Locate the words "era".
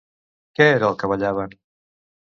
0.77-0.89